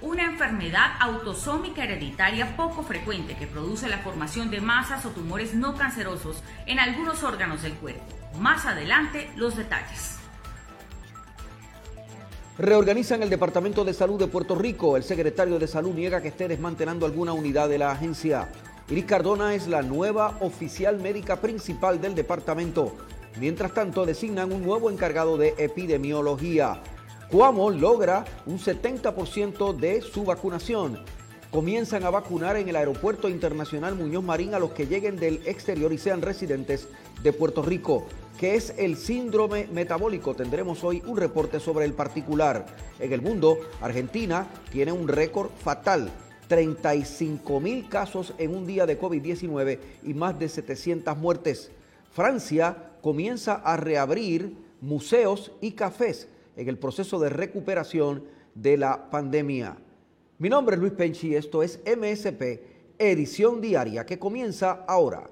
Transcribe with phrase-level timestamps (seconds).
[0.00, 5.76] Una enfermedad autosómica hereditaria poco frecuente que produce la formación de masas o tumores no
[5.76, 8.02] cancerosos en algunos órganos del cuerpo.
[8.38, 10.16] Más adelante, los detalles.
[12.58, 14.96] Reorganizan el Departamento de Salud de Puerto Rico.
[14.96, 18.48] El secretario de Salud niega que esté desmantelando alguna unidad de la agencia.
[18.88, 22.96] Iris Cardona es la nueva oficial médica principal del departamento.
[23.38, 26.80] Mientras tanto, designan un nuevo encargado de epidemiología.
[27.30, 30.98] Cuamo logra un 70% de su vacunación.
[31.52, 35.92] Comienzan a vacunar en el Aeropuerto Internacional Muñoz Marín a los que lleguen del exterior
[35.92, 36.88] y sean residentes
[37.22, 38.04] de Puerto Rico.
[38.36, 40.34] ¿Qué es el síndrome metabólico?
[40.34, 42.66] Tendremos hoy un reporte sobre el particular.
[42.98, 46.10] En el mundo, Argentina tiene un récord fatal.
[46.48, 51.70] 35 mil casos en un día de COVID-19 y más de 700 muertes.
[52.10, 59.76] Francia comienza a reabrir museos y cafés en el proceso de recuperación de la pandemia.
[60.38, 62.42] Mi nombre es Luis Penchi y esto es MSP,
[62.98, 65.28] edición diaria que comienza ahora.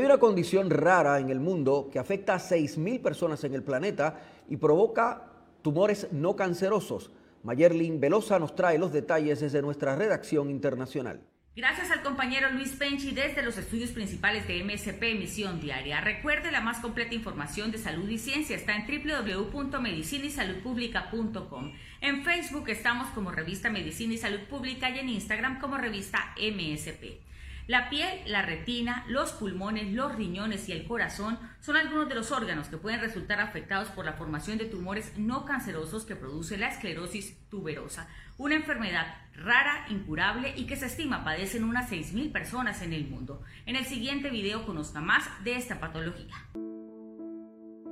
[0.00, 4.18] Hay una condición rara en el mundo que afecta a 6.000 personas en el planeta
[4.48, 5.26] y provoca
[5.60, 7.10] tumores no cancerosos.
[7.42, 11.20] Mayerlin Velosa nos trae los detalles desde nuestra redacción internacional.
[11.54, 16.00] Gracias al compañero Luis Penchi desde los estudios principales de MSP Emisión Diaria.
[16.00, 21.72] Recuerde la más completa información de salud y ciencia está en www.medicinisaludpublica.com.
[22.00, 27.28] En Facebook estamos como revista Medicina y Salud Pública y en Instagram como revista MSP.
[27.70, 32.32] La piel, la retina, los pulmones, los riñones y el corazón son algunos de los
[32.32, 36.66] órganos que pueden resultar afectados por la formación de tumores no cancerosos que produce la
[36.66, 42.92] esclerosis tuberosa, una enfermedad rara, incurable y que se estima padecen unas 6.000 personas en
[42.92, 43.44] el mundo.
[43.66, 46.34] En el siguiente video conozca más de esta patología.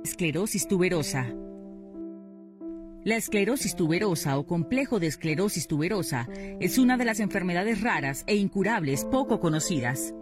[0.03, 1.25] Esclerosis tuberosa
[3.05, 6.27] la esclerosis tuberosa o complejo de esclerosis tuberosa
[6.59, 10.13] es una de las enfermedades raras e incurables poco conocidas.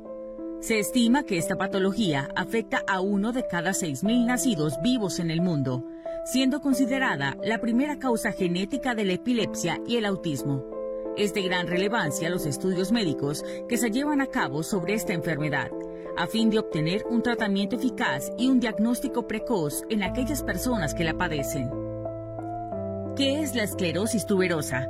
[0.62, 5.42] Se estima que esta patología afecta a uno de cada 6.000 nacidos vivos en el
[5.42, 5.86] mundo,
[6.26, 10.64] siendo considerada la primera causa genética de la epilepsia y el autismo.
[11.16, 15.72] Es de gran relevancia los estudios médicos que se llevan a cabo sobre esta enfermedad,
[16.16, 21.04] a fin de obtener un tratamiento eficaz y un diagnóstico precoz en aquellas personas que
[21.04, 21.87] la padecen.
[23.18, 24.88] ¿Qué es la esclerosis tuberosa?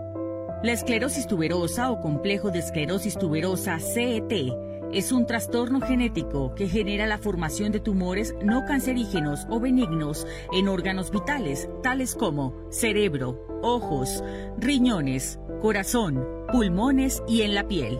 [0.61, 4.51] La esclerosis tuberosa o complejo de esclerosis tuberosa CET
[4.91, 10.67] es un trastorno genético que genera la formación de tumores no cancerígenos o benignos en
[10.67, 14.21] órganos vitales, tales como cerebro, ojos,
[14.57, 16.21] riñones, corazón,
[16.51, 17.97] pulmones y en la piel.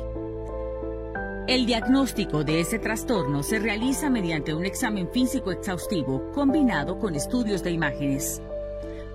[1.48, 7.64] El diagnóstico de ese trastorno se realiza mediante un examen físico exhaustivo combinado con estudios
[7.64, 8.42] de imágenes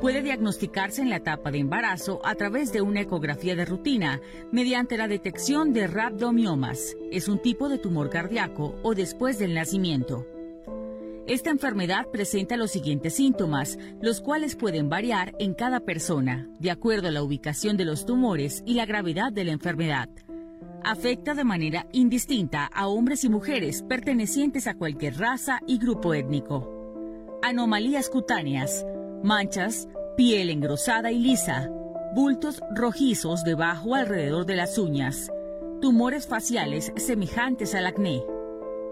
[0.03, 4.21] puede diagnosticarse en la etapa de embarazo a través de una ecografía de rutina
[4.51, 6.97] mediante la detección de rhabdomiomas.
[7.13, 10.27] Es un tipo de tumor cardíaco o después del nacimiento.
[11.29, 17.07] Esta enfermedad presenta los siguientes síntomas, los cuales pueden variar en cada persona, de acuerdo
[17.07, 20.09] a la ubicación de los tumores y la gravedad de la enfermedad.
[20.83, 26.69] Afecta de manera indistinta a hombres y mujeres pertenecientes a cualquier raza y grupo étnico.
[27.45, 28.85] Anomalías cutáneas,
[29.23, 31.71] manchas, piel engrosada y lisa,
[32.15, 35.31] bultos rojizos debajo alrededor de las uñas,
[35.81, 38.23] tumores faciales semejantes al acné,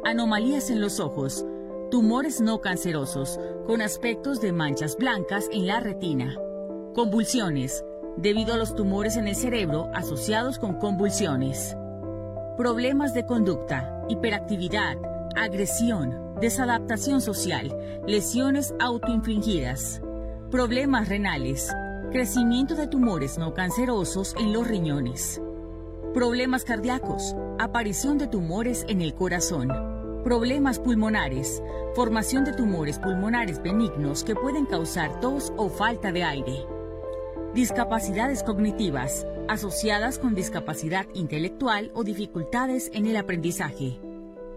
[0.05, 1.45] anomalías en los ojos,
[1.91, 6.37] tumores no cancerosos con aspectos de manchas blancas en la retina,
[6.95, 7.85] convulsiones,
[8.17, 11.77] debido a los tumores en el cerebro asociados con convulsiones,
[12.57, 14.97] problemas de conducta, hiperactividad,
[15.37, 17.77] agresión, desadaptación social,
[18.07, 20.03] lesiones autoinfligidas
[20.51, 21.73] problemas renales,
[22.11, 25.41] crecimiento de tumores no cancerosos en los riñones,
[26.13, 29.69] problemas cardíacos, aparición de tumores en el corazón,
[30.25, 31.63] problemas pulmonares,
[31.95, 36.67] formación de tumores pulmonares benignos que pueden causar tos o falta de aire.
[37.55, 44.01] Discapacidades cognitivas, asociadas con discapacidad intelectual o dificultades en el aprendizaje.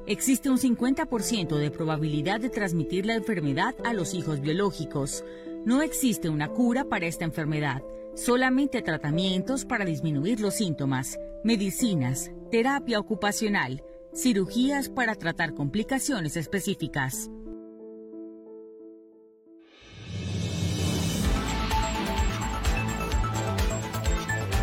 [0.07, 5.23] Existe un 50% de probabilidad de transmitir la enfermedad a los hijos biológicos.
[5.65, 7.83] No existe una cura para esta enfermedad,
[8.15, 13.81] solamente tratamientos para disminuir los síntomas, medicinas, terapia ocupacional,
[14.13, 17.29] cirugías para tratar complicaciones específicas.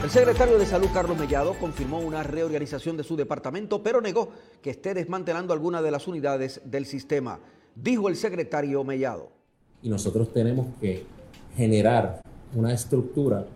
[0.05, 4.69] El secretario de Salud, Carlos Mellado, confirmó una reorganización de su departamento, pero negó que
[4.69, 7.41] esté desmantelando alguna de las unidades del sistema.
[7.75, 9.40] Dijo el secretario Mellado.
[9.83, 11.05] Y nosotros tenemos que
[11.57, 12.21] generar
[12.55, 13.47] una estructura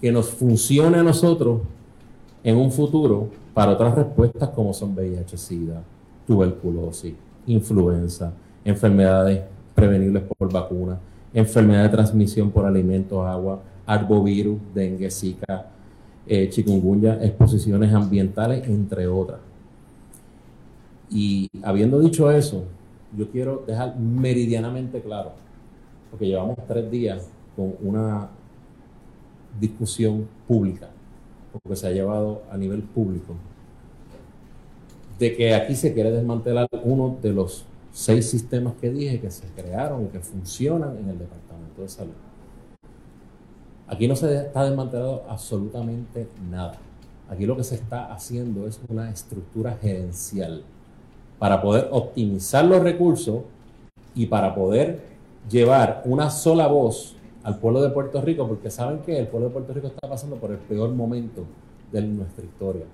[0.00, 1.60] que nos funcione a nosotros
[2.42, 5.82] en un futuro para otras respuestas como son VIH, SIDA,
[6.26, 7.14] tuberculosis,
[7.46, 8.32] influenza,
[8.64, 9.42] enfermedades
[9.74, 10.98] prevenibles por vacuna,
[11.32, 15.66] enfermedades de transmisión por alimentos, agua, arbovirus, dengue, zika,
[16.26, 19.40] eh, chikungunya, exposiciones ambientales, entre otras.
[21.10, 22.64] Y habiendo dicho eso,
[23.16, 25.32] yo quiero dejar meridianamente claro,
[26.14, 28.28] porque llevamos tres días con una
[29.58, 30.88] discusión pública,
[31.50, 33.34] porque se ha llevado a nivel público,
[35.18, 39.48] de que aquí se quiere desmantelar uno de los seis sistemas que dije que se
[39.56, 42.12] crearon y que funcionan en el Departamento de Salud.
[43.88, 46.78] Aquí no se está desmantelando absolutamente nada.
[47.28, 50.62] Aquí lo que se está haciendo es una estructura gerencial
[51.40, 53.42] para poder optimizar los recursos
[54.14, 55.13] y para poder
[55.50, 59.52] llevar una sola voz al pueblo de Puerto Rico, porque saben que el pueblo de
[59.52, 61.44] Puerto Rico está pasando por el peor momento
[61.92, 62.84] de nuestra historia.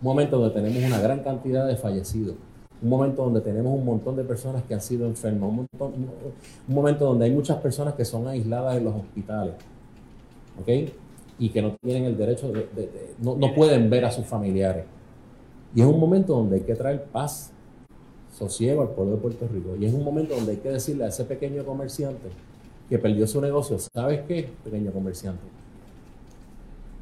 [0.00, 2.36] Un momento donde tenemos una gran cantidad de fallecidos.
[2.82, 5.50] Un momento donde tenemos un montón de personas que han sido enfermas.
[5.50, 9.54] Un, un momento donde hay muchas personas que son aisladas en los hospitales.
[10.60, 10.92] ¿Ok?
[11.38, 14.84] Y que no tienen el derecho de, no, no pueden ver a sus familiares.
[15.74, 17.52] Y es un momento donde hay que traer paz,
[18.36, 19.76] sosiego al pueblo de Puerto Rico.
[19.78, 22.28] Y es un momento donde hay que decirle a ese pequeño comerciante
[22.88, 25.42] que perdió su negocio, ¿sabes qué, pequeño comerciante?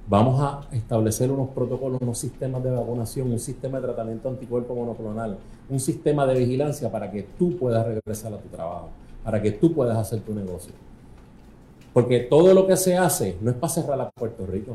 [0.07, 5.39] Vamos a establecer unos protocolos, unos sistemas de vacunación, un sistema de tratamiento anticuerpo monoclonal,
[5.69, 8.91] un sistema de vigilancia para que tú puedas regresar a tu trabajo,
[9.25, 10.73] para que tú puedas hacer tu negocio.
[11.93, 14.73] Porque todo lo que se hace no es para cerrar a Puerto Rico.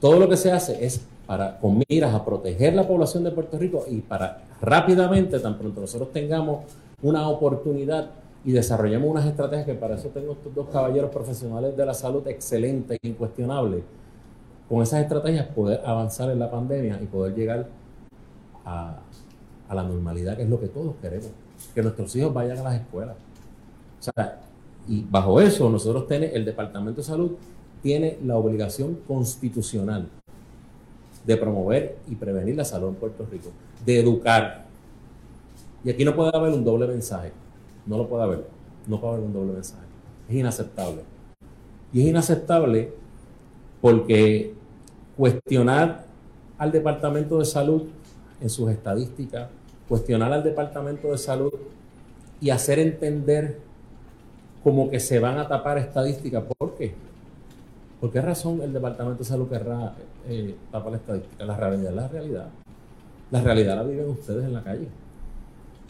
[0.00, 3.58] Todo lo que se hace es para con miras a proteger la población de Puerto
[3.58, 6.64] Rico y para rápidamente, tan pronto nosotros tengamos
[7.02, 8.10] una oportunidad
[8.44, 12.26] y desarrollemos unas estrategias que para eso tengo estos dos caballeros profesionales de la salud
[12.26, 13.82] excelentes e incuestionables.
[14.68, 17.68] Con esas estrategias poder avanzar en la pandemia y poder llegar
[18.64, 18.98] a,
[19.72, 21.30] la normalidad, que es lo que todos queremos.
[21.74, 23.16] Que nuestros hijos vayan a las escuelas.
[24.88, 27.32] Y bajo eso nosotros tenemos, el Departamento de Salud
[27.82, 30.08] tiene la obligación constitucional
[31.24, 33.50] de promover y prevenir la salud en Puerto Rico,
[33.84, 34.66] de educar.
[35.84, 37.32] Y aquí no puede haber un doble mensaje.
[37.86, 38.46] No lo puede haber.
[38.86, 39.86] No puede haber un doble mensaje.
[40.28, 41.02] Es inaceptable.
[41.92, 42.92] Y es inaceptable
[43.80, 44.54] porque
[45.16, 46.04] cuestionar
[46.58, 47.82] al Departamento de Salud
[48.40, 49.48] en sus estadísticas,
[49.88, 51.52] cuestionar al Departamento de Salud
[52.40, 53.58] y hacer entender
[54.62, 56.44] como que se van a tapar estadísticas.
[56.58, 56.94] ¿Por qué?
[58.02, 59.94] ¿Por qué razón el Departamento de Salud querrá
[60.26, 61.44] eh, tapar la estadística?
[61.44, 62.48] La realidad es la realidad.
[63.30, 64.88] La realidad la viven ustedes en la calle.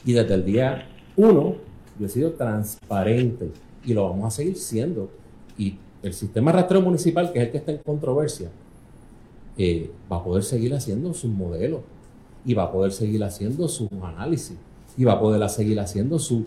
[0.05, 1.55] Y desde el día uno
[1.99, 3.51] yo he sido transparente
[3.83, 5.09] y lo vamos a seguir siendo.
[5.57, 8.51] Y el sistema rastreo municipal, que es el que está en controversia,
[9.57, 11.81] eh, va a poder seguir haciendo sus modelos
[12.45, 14.59] y va a poder seguir haciendo sus análisis
[14.99, 16.45] y va a poder seguir haciendo su,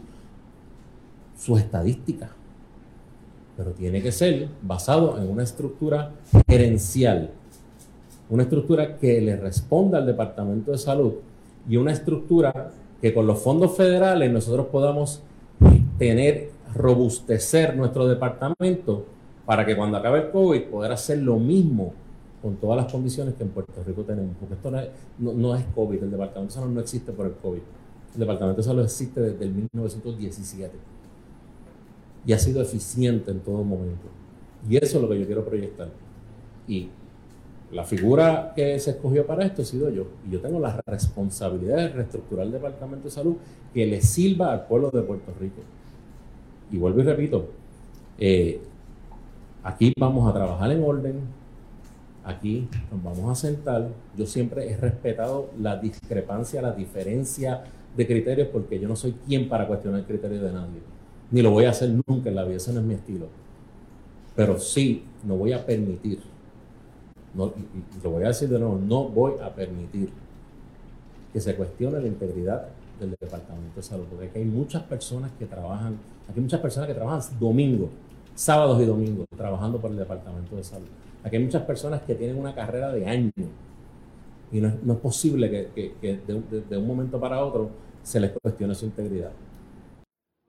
[1.35, 2.29] su estadística.
[3.57, 6.11] Pero tiene que ser basado en una estructura
[6.47, 7.31] gerencial,
[8.29, 11.13] una estructura que le responda al Departamento de Salud
[11.67, 12.71] y una estructura
[13.01, 15.21] que con los fondos federales nosotros podamos
[15.97, 19.05] tener, robustecer nuestro departamento
[19.45, 21.93] para que cuando acabe el COVID poder hacer lo mismo
[22.41, 24.35] con todas las condiciones que en Puerto Rico tenemos.
[24.39, 24.71] Porque esto
[25.19, 27.61] no es, COVID, el Departamento de Salud no existe por el COVID.
[28.13, 30.94] El Departamento de Salud existe desde el 1917
[32.25, 34.07] y ha sido eficiente en todo momento.
[34.67, 35.89] Y eso es lo que yo quiero proyectar.
[36.67, 36.89] Y
[37.71, 40.07] la figura que se escogió para esto he sido yo.
[40.27, 43.35] Y yo tengo la responsabilidad de reestructurar el Departamento de Salud
[43.73, 45.61] que le sirva al pueblo de Puerto Rico.
[46.71, 47.49] Y vuelvo y repito,
[48.17, 48.61] eh,
[49.63, 51.19] aquí vamos a trabajar en orden,
[52.23, 53.89] aquí nos vamos a sentar.
[54.17, 57.63] Yo siempre he respetado la discrepancia, la diferencia
[57.95, 60.94] de criterios porque yo no soy quien para cuestionar el criterio de nadie.
[61.31, 63.27] Ni lo voy a hacer nunca en la vida, ese no es mi estilo.
[64.35, 66.19] Pero sí, no voy a permitir,
[67.33, 67.53] no,
[68.03, 70.09] lo voy a decir de nuevo, no voy a permitir
[71.31, 72.67] que se cuestione la integridad
[72.99, 75.97] del Departamento de Salud, porque aquí hay muchas personas que trabajan,
[76.29, 77.89] aquí hay muchas personas que trabajan domingos,
[78.35, 80.87] sábados y domingos, trabajando por el Departamento de Salud.
[81.23, 83.33] Aquí hay muchas personas que tienen una carrera de años
[84.51, 87.69] y no es, posible que, de, un momento para otro
[88.03, 89.31] se les cuestione su integridad.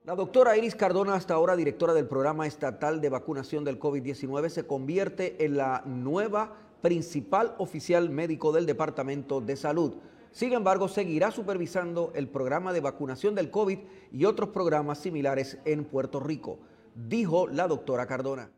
[0.07, 4.65] La doctora Iris Cardona, hasta ahora directora del programa estatal de vacunación del COVID-19, se
[4.65, 9.95] convierte en la nueva principal oficial médico del Departamento de Salud.
[10.31, 13.79] Sin embargo, seguirá supervisando el programa de vacunación del COVID
[14.13, 16.57] y otros programas similares en Puerto Rico,
[16.95, 18.49] dijo la doctora Cardona.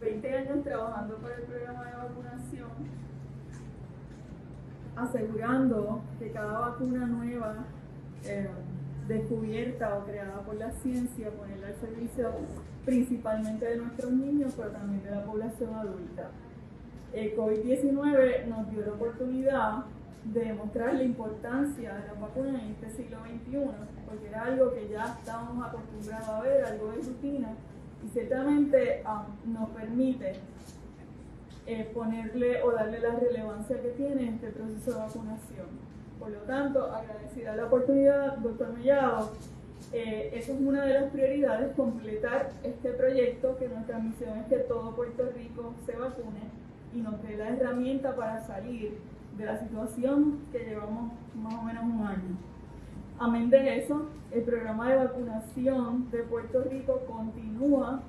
[0.00, 2.70] 20 años trabajando para el programa de vacunación,
[4.96, 7.64] asegurando que cada vacuna nueva
[8.24, 8.48] eh,
[9.08, 12.32] descubierta o creada por la ciencia, ponerla al servicio
[12.84, 16.30] principalmente de nuestros niños, pero también de la población adulta.
[17.12, 19.84] El COVID-19 nos dio la oportunidad
[20.24, 23.58] de demostrar la importancia de las vacunas en este siglo XXI,
[24.06, 27.54] porque era algo que ya estábamos acostumbrados a ver, algo de rutina,
[28.04, 30.34] y ciertamente um, nos permite
[31.66, 35.85] eh, ponerle o darle la relevancia que tiene este proceso de vacunación.
[36.18, 39.30] Por lo tanto, agradecida la oportunidad, doctor Mellado,
[39.92, 44.56] eh, eso es una de las prioridades, completar este proyecto, que nuestra misión es que
[44.56, 46.50] todo Puerto Rico se vacune
[46.94, 48.98] y nos dé la herramienta para salir
[49.36, 52.36] de la situación que llevamos más o menos un año.
[53.18, 58.02] Amén de eso, el programa de vacunación de Puerto Rico continúa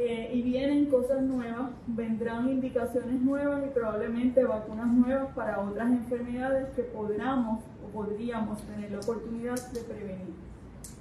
[0.00, 6.68] eh, y vienen cosas nuevas, vendrán indicaciones nuevas y probablemente vacunas nuevas para otras enfermedades
[6.76, 10.34] que podamos o podríamos tener la oportunidad de prevenir.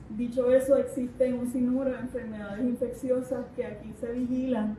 [0.09, 4.75] Dicho eso, existen un sinnúmero de enfermedades infecciosas que aquí se vigilan,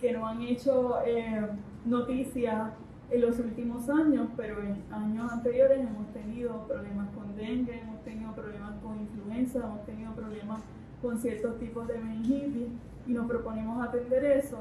[0.00, 1.46] que no han hecho eh,
[1.84, 2.72] noticia
[3.08, 8.32] en los últimos años, pero en años anteriores hemos tenido problemas con dengue, hemos tenido
[8.32, 10.60] problemas con influenza, hemos tenido problemas
[11.00, 12.68] con ciertos tipos de meningitis
[13.10, 14.58] y nos proponemos atender eso,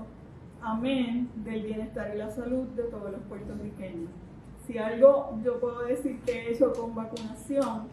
[0.59, 4.09] amén del bienestar y la salud de todos los puertorriqueños.
[4.65, 7.83] Si algo yo puedo decir que he hecho con vacunación,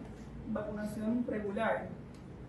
[0.48, 1.88] vacunación regular,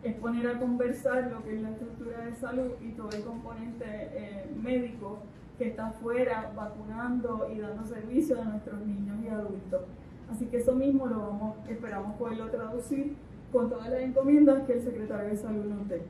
[0.03, 3.85] es poner a conversar lo que es la estructura de salud y todo el componente
[3.85, 5.19] eh, médico
[5.57, 9.81] que está afuera vacunando y dando servicio a nuestros niños y adultos.
[10.31, 13.17] Así que eso mismo lo vamos, esperamos poderlo traducir
[13.51, 16.03] con todas las encomiendas que el secretario de Salud nos dé.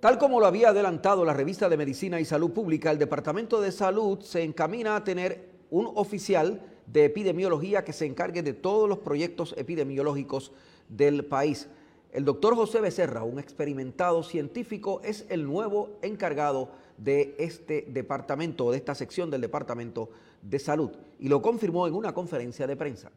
[0.00, 3.72] Tal como lo había adelantado la revista de Medicina y Salud Pública, el Departamento de
[3.72, 8.98] Salud se encamina a tener un oficial de epidemiología que se encargue de todos los
[8.98, 10.52] proyectos epidemiológicos
[10.88, 11.68] del país.
[12.12, 18.76] El doctor José Becerra, un experimentado científico, es el nuevo encargado de este departamento, de
[18.76, 20.10] esta sección del Departamento
[20.42, 23.10] de Salud, y lo confirmó en una conferencia de prensa.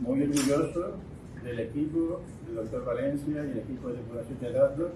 [0.00, 0.94] Muy orgulloso
[1.44, 4.90] del equipo del doctor Valencia y el equipo de depuración de datos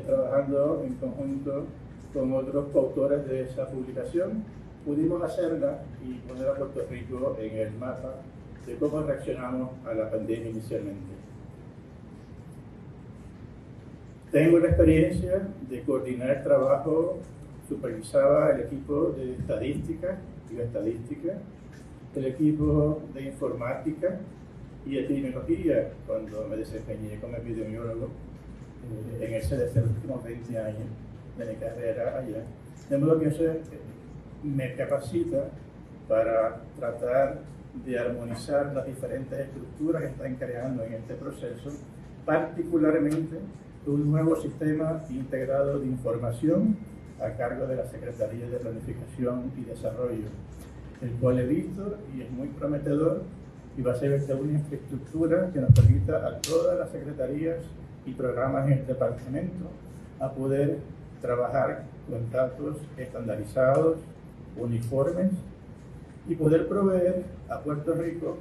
[0.00, 1.64] trabajando en conjunto
[2.12, 4.44] con otros autores de esa publicación
[4.84, 8.16] pudimos hacerla y poner a Puerto Rico en el mapa
[8.66, 11.12] de cómo reaccionamos a la pandemia inicialmente.
[14.30, 17.18] Tengo la experiencia de coordinar el trabajo,
[17.68, 20.18] supervisaba el equipo de estadística
[20.50, 21.34] y estadística,
[22.14, 24.18] el equipo de informática
[24.86, 28.08] y epidemiología cuando me desempeñé como epidemiólogo
[29.20, 30.88] en los últimos 20 años
[31.38, 32.42] de mi carrera allá.
[32.88, 33.44] De modo que eso
[34.42, 35.48] me capacita
[36.08, 37.40] para tratar
[37.84, 41.70] de armonizar las diferentes estructuras que están creando en este proceso,
[42.26, 43.38] particularmente
[43.86, 46.76] un nuevo sistema integrado de información
[47.20, 50.26] a cargo de la Secretaría de Planificación y Desarrollo,
[51.00, 53.22] el cual he visto y es muy prometedor
[53.76, 57.56] y va a ser una infraestructura que nos permita a todas las secretarías
[58.06, 59.66] y programas en el departamento
[60.20, 60.78] a poder
[61.20, 63.98] trabajar con datos estandarizados,
[64.56, 65.32] uniformes
[66.28, 68.38] y poder proveer a Puerto Rico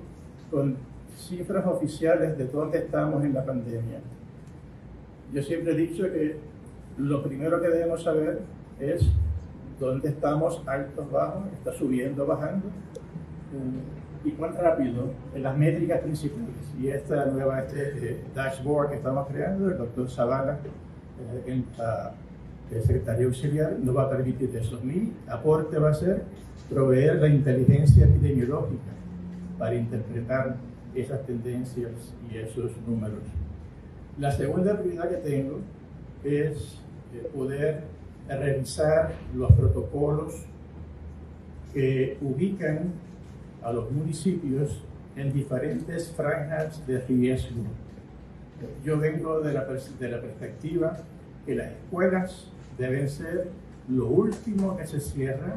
[0.49, 0.77] con
[1.15, 3.99] cifras oficiales de dónde estamos en la pandemia.
[5.33, 6.37] Yo siempre he dicho que
[6.97, 8.41] lo primero que debemos saber
[8.79, 9.09] es
[9.79, 12.67] dónde estamos, altos, bajos, está subiendo, bajando,
[14.23, 16.55] y cuán rápido en las métricas principales.
[16.79, 20.59] Y esta nueva este, eh, dashboard que estamos creando, el doctor Zavala,
[21.47, 21.63] eh,
[22.71, 24.79] el secretario auxiliar, nos va a permitir eso.
[24.83, 26.23] Mi aporte va a ser
[26.69, 28.91] proveer la inteligencia epidemiológica
[29.57, 30.55] para interpretar
[30.95, 31.91] esas tendencias
[32.31, 33.23] y esos números.
[34.19, 35.59] La segunda prioridad que tengo
[36.23, 36.81] es
[37.13, 37.83] eh, poder
[38.29, 40.45] revisar los protocolos
[41.73, 42.93] que ubican
[43.63, 44.81] a los municipios
[45.15, 47.63] en diferentes franjas de riesgo.
[48.83, 50.97] Yo vengo de la, de la perspectiva
[51.45, 53.49] que las escuelas deben ser
[53.89, 55.55] lo último que se cierra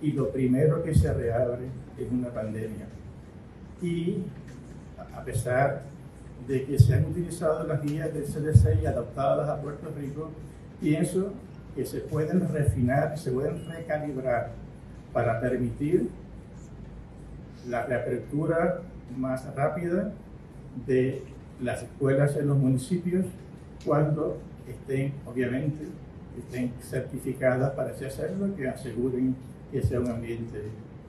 [0.00, 1.66] y lo primero que se reabre
[1.98, 2.86] en una pandemia.
[3.80, 4.18] Y
[5.14, 5.82] a pesar
[6.46, 10.30] de que se han utilizado las guías del CDC y adaptadas a Puerto Rico,
[10.80, 11.32] pienso
[11.74, 14.50] que se pueden refinar, se pueden recalibrar
[15.12, 16.08] para permitir
[17.68, 18.80] la reapertura
[19.16, 20.12] más rápida
[20.86, 21.22] de
[21.60, 23.26] las escuelas en los municipios
[23.84, 24.38] cuando
[24.68, 25.86] estén, obviamente,
[26.38, 29.36] estén certificadas para hacerlo, que aseguren
[29.70, 30.62] que sea un ambiente,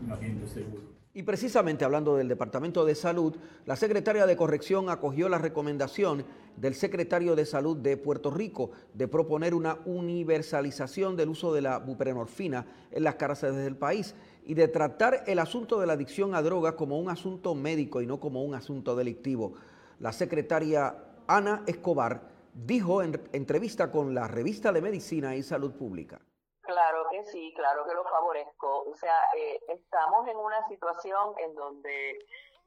[0.05, 0.93] un ambiente seguro.
[1.15, 3.35] Y precisamente hablando del Departamento de Salud,
[3.67, 6.25] la secretaria de Corrección acogió la recomendación
[6.57, 11.77] del secretario de Salud de Puerto Rico de proponer una universalización del uso de la
[11.77, 16.41] buprenorfina en las cárceles del país y de tratar el asunto de la adicción a
[16.41, 19.53] drogas como un asunto médico y no como un asunto delictivo.
[19.99, 20.95] La secretaria
[21.27, 22.21] Ana Escobar
[22.53, 26.19] dijo en entrevista con la revista de Medicina y Salud Pública.
[26.61, 28.83] Claro que sí, claro que lo favorezco.
[28.83, 32.11] O sea, eh, estamos en una situación en donde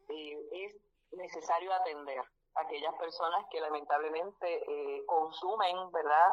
[0.08, 0.74] eh, es
[1.12, 2.18] necesario atender
[2.54, 6.32] a aquellas personas que lamentablemente eh, consumen, ¿verdad?,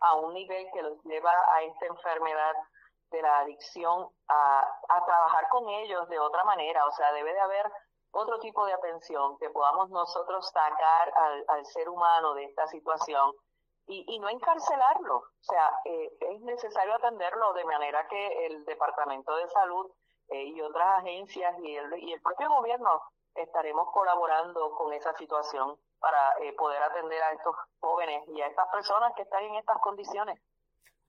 [0.00, 2.54] a un nivel que los lleva a esta enfermedad
[3.10, 6.86] de la adicción, a, a trabajar con ellos de otra manera.
[6.86, 7.70] O sea, debe de haber
[8.12, 13.32] otro tipo de atención que podamos nosotros sacar al, al ser humano de esta situación
[13.86, 15.16] y, y no encarcelarlo.
[15.16, 19.90] O sea, eh, es necesario atenderlo de manera que el Departamento de Salud
[20.28, 23.02] eh, y otras agencias y el, y el propio gobierno
[23.34, 28.68] estaremos colaborando con esa situación para eh, poder atender a estos jóvenes y a estas
[28.68, 30.40] personas que están en estas condiciones.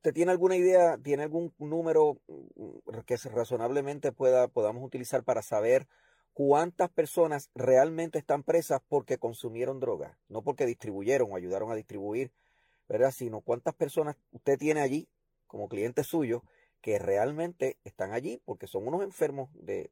[0.05, 5.87] ¿Usted tiene alguna idea, tiene algún número mm, que razonablemente pueda, podamos utilizar para saber
[6.31, 12.31] cuántas personas realmente están presas porque consumieron droga, no porque distribuyeron o ayudaron a distribuir
[12.87, 13.09] ¿verdad?
[13.09, 15.09] Sino cuántas personas usted tiene allí
[15.47, 16.43] como cliente suyo
[16.81, 19.89] que realmente están allí porque son unos enfermos de,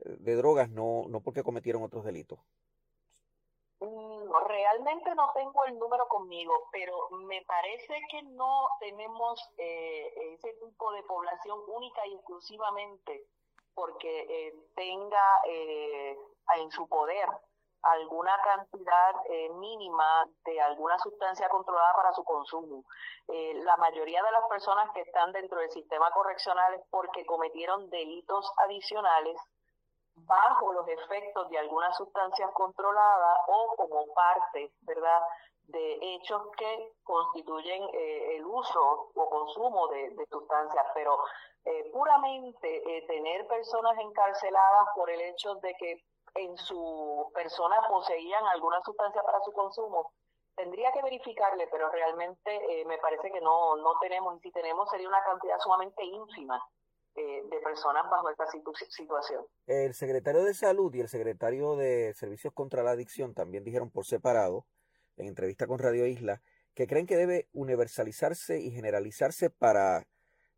[0.00, 2.40] de drogas, no, no porque cometieron otros delitos.
[4.40, 10.92] Realmente no tengo el número conmigo, pero me parece que no tenemos eh, ese tipo
[10.92, 13.26] de población única y exclusivamente
[13.74, 16.16] porque eh, tenga eh,
[16.56, 17.28] en su poder
[17.84, 22.84] alguna cantidad eh, mínima de alguna sustancia controlada para su consumo.
[23.28, 27.90] Eh, la mayoría de las personas que están dentro del sistema correccional es porque cometieron
[27.90, 29.36] delitos adicionales
[30.26, 35.20] bajo los efectos de alguna sustancia controlada o como parte, ¿verdad?,
[35.68, 41.18] de hechos que constituyen eh, el uso o consumo de, sustancias, pero
[41.92, 49.22] puramente tener personas encarceladas por el hecho de que en su persona poseían alguna sustancia
[49.22, 50.12] para su consumo.
[50.56, 54.88] Tendría que verificarle, pero realmente eh, me parece que no, no tenemos, y si tenemos
[54.90, 56.64] sería una cantidad sumamente ínfima
[57.16, 58.46] eh, de personas bajo esta
[58.88, 59.44] situación.
[59.66, 64.04] El secretario de Salud y el secretario de Servicios contra la Adicción también dijeron por
[64.04, 64.66] separado,
[65.16, 66.42] en entrevista con Radio Isla,
[66.74, 70.06] que creen que debe universalizarse y generalizarse para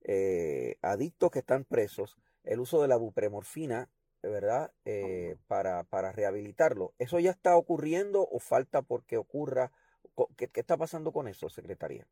[0.02, 3.90] eh, adictos que están presos el uso de la bupremorfina
[4.28, 4.72] ¿verdad?
[4.84, 6.94] Eh, para, para rehabilitarlo.
[6.98, 9.72] ¿Eso ya está ocurriendo o falta porque ocurra?
[10.36, 12.06] ¿Qué, qué está pasando con eso, secretaria?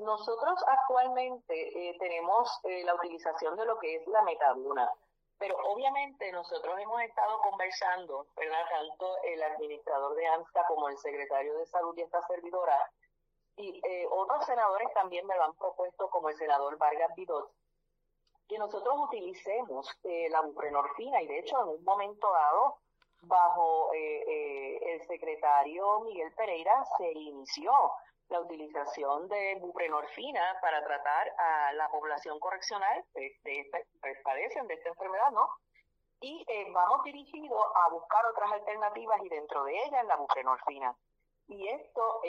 [0.00, 4.90] Nosotros actualmente eh, tenemos eh, la utilización de lo que es la metadona,
[5.38, 8.64] pero obviamente nosotros hemos estado conversando, ¿verdad?
[8.68, 12.90] Tanto el administrador de AMSA como el secretario de Salud y esta servidora,
[13.56, 17.50] y otros senadores también me lo han propuesto, como el senador Vargas Vidot,
[18.50, 22.78] que nosotros utilicemos eh, la buprenorfina y de hecho en un momento dado
[23.22, 27.72] bajo eh, eh, el secretario Miguel Pereira se inició
[28.30, 33.70] la utilización de buprenorfina para tratar a la población correccional que
[34.24, 35.48] padecen de esta enfermedad, ¿no?
[36.22, 40.94] Y vamos dirigidos a buscar otras alternativas y dentro de ellas la buprenorfina.
[41.48, 42.20] Y esto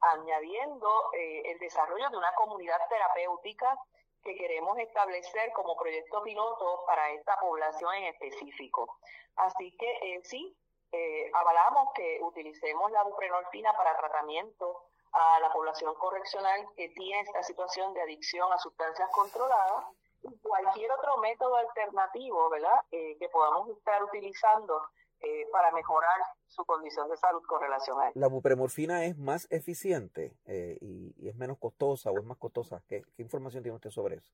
[0.00, 3.78] añadiendo el desarrollo de una comunidad terapéutica
[4.24, 8.98] que queremos establecer como proyecto piloto para esta población en específico.
[9.36, 10.56] Así que eh, sí,
[10.92, 17.42] eh, avalamos que utilicemos la buprenorfina para tratamiento a la población correccional que tiene esta
[17.42, 19.86] situación de adicción a sustancias controladas
[20.22, 24.82] y cualquier otro método alternativo, ¿verdad?, eh, que podamos estar utilizando
[25.26, 28.12] eh, para mejorar su condición de salud con relación a él.
[28.14, 32.82] ¿La bupremorfina es más eficiente eh, y, es menos costosa o es más costosa?
[32.86, 34.32] ¿Qué, información tiene usted sobre eso?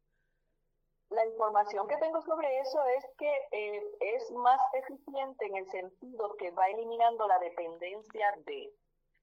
[1.11, 6.35] La información que tengo sobre eso es que eh, es más eficiente en el sentido
[6.37, 8.73] que va eliminando la dependencia de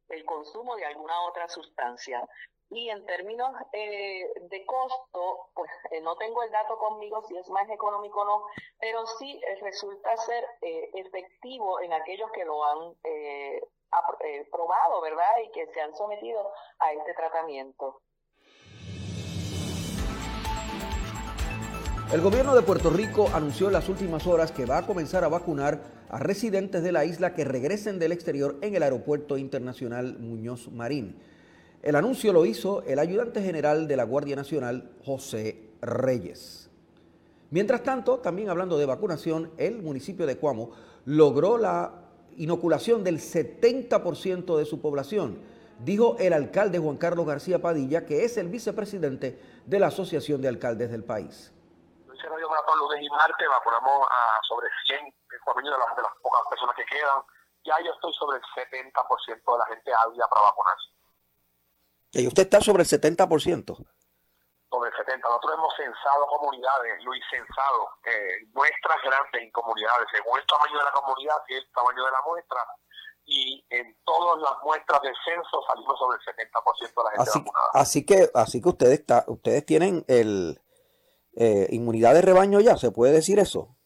[0.10, 2.28] el consumo de alguna otra sustancia.
[2.70, 7.50] Y en términos eh, de costo, pues eh, no tengo el dato conmigo si es
[7.50, 8.46] más económico o no,
[8.80, 12.96] pero sí eh, resulta ser efectivo en aquellos que lo han
[14.52, 15.38] probado, ¿verdad?
[15.46, 18.02] Y que se han sometido a este tratamiento.
[22.13, 25.28] El gobierno de Puerto Rico anunció en las últimas horas que va a comenzar a
[25.28, 30.72] vacunar a residentes de la isla que regresen del exterior en el Aeropuerto Internacional Muñoz
[30.72, 31.17] Marín.
[31.84, 36.70] El anuncio lo hizo el ayudante general de la Guardia Nacional, José Reyes.
[37.52, 40.72] Mientras tanto, también hablando de vacunación, el municipio de Cuamo
[41.04, 41.91] logró la
[42.38, 45.39] inoculación del 70% de su población,
[45.84, 50.48] dijo el alcalde Juan Carlos García Padilla, que es el vicepresidente de la Asociación de
[50.48, 51.52] Alcaldes del país.
[52.75, 57.21] Lunes y martes, vacunamos a sobre 100 de las, de las pocas personas que quedan.
[57.63, 58.93] Ya yo estoy sobre el 70%
[59.25, 60.89] de la gente ávida para vacunarse.
[62.13, 63.27] Y usted está sobre el 70%.
[63.27, 65.21] Sobre el 70%.
[65.21, 70.84] Nosotros hemos censado comunidades, Luis, censado eh, muestras grandes en comunidades, según el tamaño de
[70.84, 72.65] la comunidad y el tamaño de la muestra.
[73.25, 77.39] Y en todas las muestras del censo salimos sobre el 70% de la gente así,
[77.39, 77.69] vacunada.
[77.73, 80.62] Así que, así que ustedes, está, ustedes tienen el
[81.38, 83.78] eh, inmunidad de rebaño ya, ¿se puede decir eso?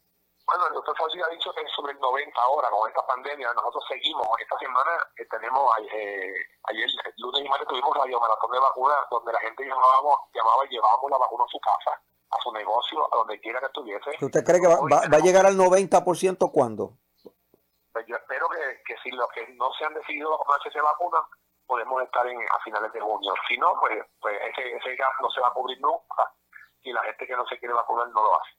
[0.47, 3.51] Bueno, el doctor Fauci ha dicho que es sobre el 90 ahora con esta pandemia.
[3.53, 4.27] Nosotros seguimos.
[4.39, 6.31] Esta semana eh, tenemos, eh,
[6.63, 10.65] ayer, el lunes y martes tuvimos radio maratón de vacunas donde la gente llamábamos, llamaba
[10.65, 11.91] y llevábamos la vacuna a su casa,
[12.31, 14.11] a su negocio, a donde quiera que estuviese.
[14.21, 16.95] ¿Usted cree que va, va, a llegar al 90% cuándo?
[17.91, 21.23] Pues yo espero que, que, si los que no se han decidido vacunarse se vacunan,
[21.67, 23.33] podemos estar en, a finales de junio.
[23.47, 26.31] Si no, pues, pues ese, ese gas no se va a cubrir nunca
[26.83, 28.51] y la gente que no se quiere vacunar no lo hace.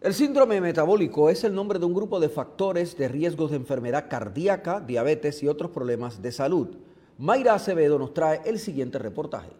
[0.00, 4.08] El síndrome metabólico es el nombre de un grupo de factores de riesgos de enfermedad
[4.08, 6.76] cardíaca, diabetes y otros problemas de salud.
[7.18, 9.50] Mayra Acevedo nos trae el siguiente reportaje.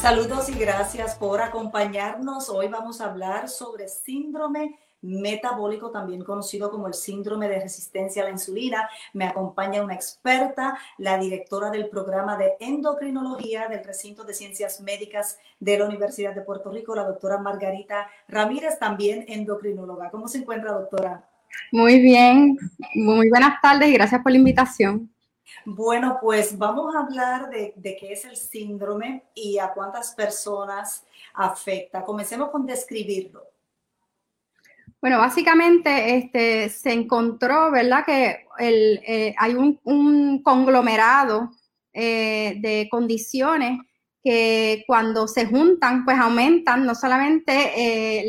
[0.00, 2.48] Saludos y gracias por acompañarnos.
[2.48, 8.26] Hoy vamos a hablar sobre síndrome metabólico, también conocido como el síndrome de resistencia a
[8.26, 8.88] la insulina.
[9.12, 15.38] Me acompaña una experta, la directora del programa de endocrinología del recinto de ciencias médicas
[15.60, 20.10] de la Universidad de Puerto Rico, la doctora Margarita Ramírez, también endocrinóloga.
[20.10, 21.28] ¿Cómo se encuentra, doctora?
[21.70, 22.56] Muy bien,
[22.94, 25.10] muy buenas tardes y gracias por la invitación.
[25.66, 31.04] Bueno, pues vamos a hablar de, de, qué es el síndrome y a cuántas personas
[31.34, 32.04] afecta.
[32.04, 33.51] Comencemos con describirlo.
[35.02, 38.04] Bueno, básicamente este, se encontró, ¿verdad?
[38.06, 41.50] Que eh, hay un, conglomerado
[41.92, 43.80] eh, de condiciones
[44.22, 48.24] que cuando se juntan, pues aumentan no solamente eh,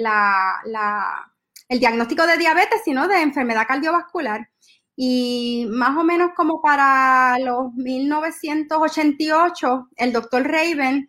[1.70, 4.50] el diagnóstico de diabetes, sino de enfermedad cardiovascular.
[4.96, 11.08] Y más o menos como para los 1988, el doctor Raven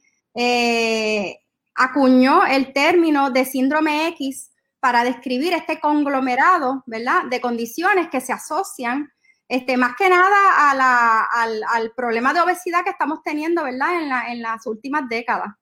[1.74, 4.50] acuñó el término de síndrome X
[4.84, 9.10] para describir este conglomerado, ¿verdad?, de condiciones que se asocian,
[9.48, 11.22] este, más que nada a la,
[11.72, 15.54] al, problema de obesidad que estamos teniendo, ¿verdad?, en, la, en las últimas décadas.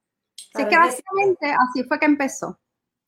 [0.53, 2.59] Así que básicamente así fue que empezó.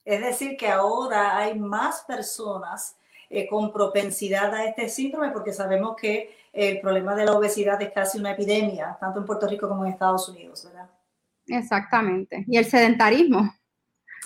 [0.05, 2.97] Es decir, que ahora hay más personas
[3.29, 7.91] eh, con propensidad a este síndrome porque sabemos que el problema de la obesidad es
[7.91, 10.89] casi una epidemia, tanto en Puerto Rico como en Estados Unidos, ¿verdad?
[11.49, 12.45] Exactamente.
[12.47, 13.53] Y el sedentarismo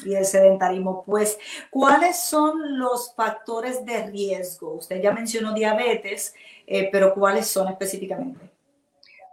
[0.04, 1.04] y el sedentarismo.
[1.04, 1.38] Pues,
[1.70, 4.74] ¿cuáles son los factores de riesgo?
[4.74, 6.34] Usted ya mencionó diabetes,
[6.66, 8.38] eh, pero ¿cuáles son específicamente?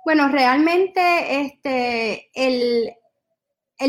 [0.06, 2.93] Bueno, realmente este, el,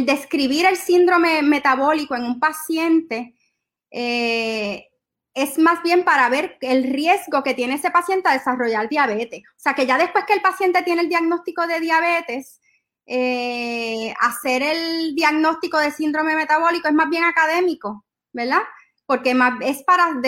[0.06, 3.34] describir el síndrome metabólico en un paciente
[3.90, 4.88] eh,
[5.34, 9.42] es más bien para ver el riesgo que tiene ese paciente a desarrollar diabetes.
[9.46, 12.62] O sea, que ya después que el paciente tiene el diagnóstico de diabetes,
[13.06, 18.62] eh, hacer el diagnóstico de síndrome metabólico es más bien académico, ¿verdad?
[19.06, 20.20] Porque es para,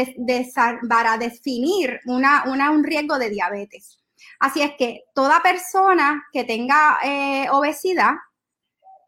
[0.89, 3.99] para definir un riesgo de diabetes.
[4.39, 8.13] Así es que toda persona que tenga eh, obesidad,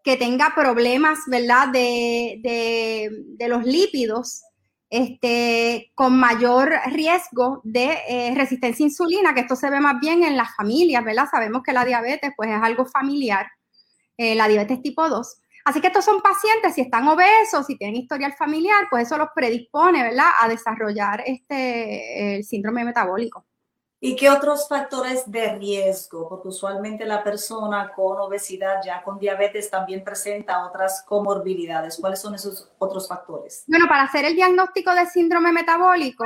[0.02, 3.10] que tenga problemas, ¿verdad?, de,
[3.48, 4.42] los lípidos,
[4.88, 10.24] este, con mayor riesgo de eh, resistencia a insulina, que esto se ve más bien
[10.24, 11.28] en las familias, ¿verdad?
[11.30, 13.46] Sabemos que la diabetes, pues, es algo familiar.
[14.22, 17.96] Eh, la diabetes tipo 2, Así que estos son pacientes, si están obesos, si tienen
[17.96, 23.46] historial familiar, pues eso los predispone, ¿verdad?, a desarrollar este, el síndrome metabólico.
[23.98, 26.28] ¿Y qué otros factores de riesgo?
[26.28, 31.98] Porque usualmente la persona con obesidad, ya con diabetes, también presenta otras comorbilidades.
[31.98, 33.64] ¿Cuáles son esos otros factores?
[33.66, 36.24] Bueno, para hacer el diagnóstico de síndrome metabólico,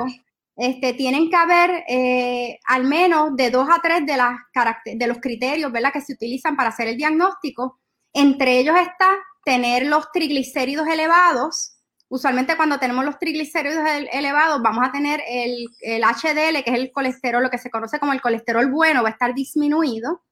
[0.57, 4.37] este, tienen que haber eh, al menos de dos a tres de, las
[4.85, 5.93] de los criterios ¿verdad?
[5.93, 7.81] que se utilizan para hacer el diagnóstico.
[8.15, 9.11] Entre ellos está
[9.45, 11.75] tener los triglicéridos elevados,
[12.15, 17.43] Usualmente cuando tenemos los triglicéridos elevados, vamos a tener el, HDL, que es el colesterol,
[17.43, 20.23] lo que se conoce como el colesterol bueno, va a estar disminuido.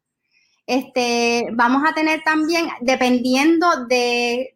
[0.64, 4.54] Este, vamos a tener también, dependiendo de,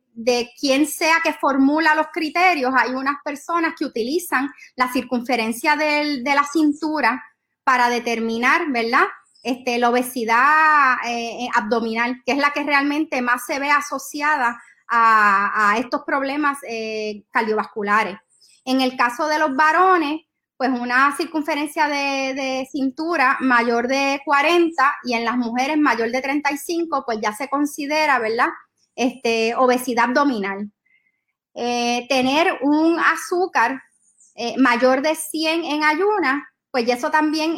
[0.61, 6.45] quién sea que formula los criterios, hay unas personas que utilizan la circunferencia de la
[6.45, 7.25] cintura
[7.65, 9.07] para determinar, ¿verdad?
[9.47, 15.77] Este, la obesidad eh, abdominal, que es la que realmente más se ve asociada a,
[15.79, 18.19] estos problemas eh, cardiovasculares.
[18.65, 20.23] En el caso de los varones,
[20.57, 27.05] pues una circunferencia de, cintura mayor de 40 y en las mujeres mayor de 35,
[27.07, 28.49] pues ya se considera, ¿verdad?
[28.97, 30.73] Este, obesidad abdominal.
[31.55, 33.81] Eh, tener un azúcar
[34.35, 37.57] eh, mayor de 100 en ayuna, pues eso también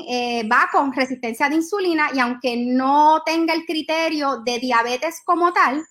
[0.50, 5.85] va con resistencia de insulina y aunque no tenga el criterio de diabetes como tal,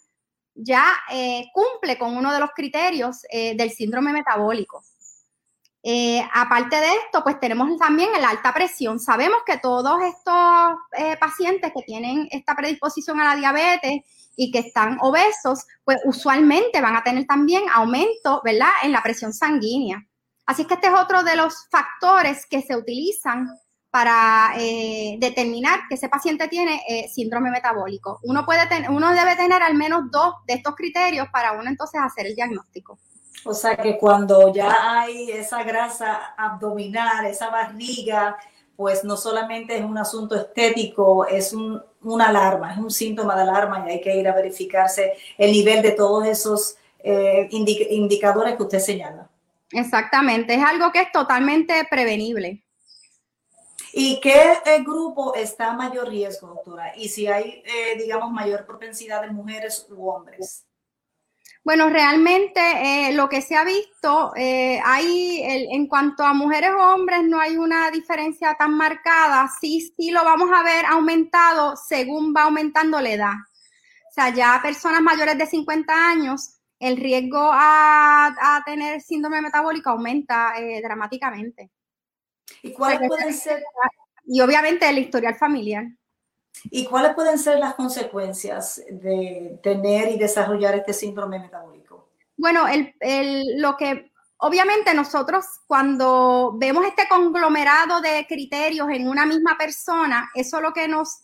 [0.57, 4.83] ya eh, cumple con uno de los criterios eh, del síndrome metabólico.
[5.83, 8.99] Eh, aparte de esto, pues tenemos también la alta presión.
[8.99, 14.01] Sabemos que todos estos pacientes que tienen esta predisposición a la diabetes
[14.35, 19.33] y que están obesos, pues usualmente van a tener también aumento, ¿verdad?, en la presión
[19.33, 20.05] sanguínea.
[20.47, 23.47] Así que este es otro de los factores que se utilizan
[23.91, 28.19] para eh, determinar que ese paciente tiene eh, síndrome metabólico.
[28.23, 32.27] Uno, puede uno debe tener al menos dos de estos criterios para uno entonces hacer
[32.27, 32.97] el diagnóstico.
[33.43, 38.37] O sea que cuando ya hay esa grasa abdominal, esa barriga,
[38.75, 43.41] pues no solamente es un asunto estético, es un, una alarma, es un síntoma de
[43.41, 48.63] alarma y hay que ir a verificarse el nivel de todos esos eh, indicadores que
[48.63, 49.29] usted señala.
[49.71, 52.63] Exactamente, es algo que es totalmente prevenible.
[53.93, 56.95] ¿Y qué eh, grupo está a mayor riesgo, doctora?
[56.95, 60.65] Y si hay, eh, digamos, mayor propensidad de mujeres u hombres.
[61.63, 67.23] Bueno, realmente eh, lo que se ha visto, hay en cuanto a mujeres o hombres
[67.23, 69.49] no hay una diferencia tan marcada.
[69.59, 73.33] Sí, sí lo vamos a ver aumentado según va aumentando la edad.
[73.33, 79.89] O sea, ya personas mayores de 50 años, el riesgo a, a tener síndrome metabólico
[79.89, 81.71] aumenta dramáticamente.
[82.61, 83.63] ¿Y cuáles pueden ser?
[84.25, 85.85] Y obviamente el historial familiar.
[86.65, 92.09] ¿Y cuáles pueden ser las consecuencias de tener y desarrollar este síndrome metabólico?
[92.35, 99.25] Bueno, el, el, lo que obviamente nosotros cuando vemos este conglomerado de criterios en una
[99.25, 101.21] misma persona, eso lo que nos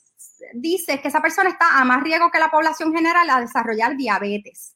[0.54, 3.96] dice es que esa persona está a más riesgo que la población general a desarrollar
[3.96, 4.76] diabetes.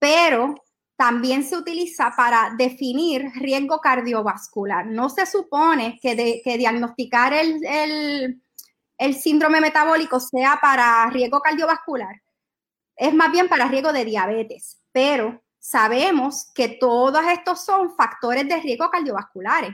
[0.00, 0.56] Pero
[1.00, 4.84] también se utiliza para definir riesgo cardiovascular.
[4.84, 6.14] No se supone que,
[6.58, 8.42] diagnosticar el,
[9.14, 12.20] síndrome metabólico sea para riesgo cardiovascular,
[12.96, 18.60] es más bien para riesgo de diabetes, pero sabemos que todos estos son factores de
[18.60, 19.70] riesgo cardiovasculares.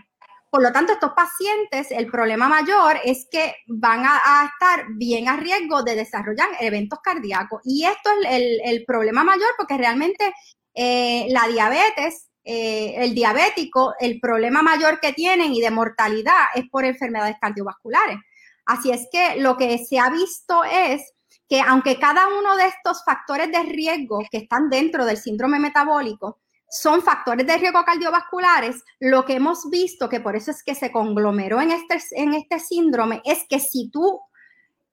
[0.50, 5.36] Por lo tanto, estos pacientes, el problema mayor es que van a, estar bien a
[5.36, 7.60] riesgo de desarrollar eventos cardíacos.
[7.64, 10.32] Y esto es el, el problema mayor porque realmente
[10.74, 16.68] eh, la diabetes, eh, el diabético, el problema mayor que tienen y de mortalidad es
[16.70, 18.18] por enfermedades cardiovasculares.
[18.66, 21.12] Así es que lo que se ha visto es
[21.48, 26.40] que aunque cada uno de estos factores de riesgo que están dentro del síndrome metabólico
[26.68, 30.90] son factores de riesgo cardiovasculares, lo que hemos visto, que por eso es que se
[30.90, 34.20] conglomeró en este, en este síndrome, es que si tú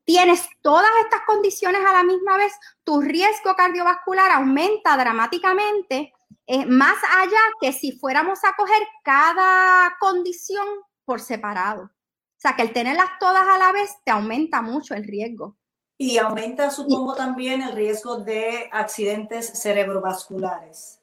[0.05, 6.13] tienes todas estas condiciones a la misma vez, tu riesgo cardiovascular aumenta dramáticamente,
[6.45, 10.67] eh, más allá que si fuéramos a coger cada condición
[11.05, 11.83] por separado.
[11.83, 15.55] O sea, que el tenerlas todas a la vez te aumenta mucho el riesgo.
[15.97, 20.99] Y aumenta, supongo, también el riesgo de accidentes cerebrovasculares.